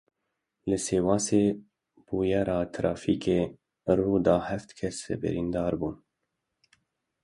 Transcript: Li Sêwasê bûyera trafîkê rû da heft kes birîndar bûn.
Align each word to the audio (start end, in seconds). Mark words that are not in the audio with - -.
Li 0.69 0.77
Sêwasê 0.85 1.43
bûyera 2.05 2.59
trafîkê 2.75 3.41
rû 3.97 4.15
da 4.25 4.35
heft 4.47 4.69
kes 4.79 4.97
birîndar 5.21 5.73
bûn. 5.79 5.95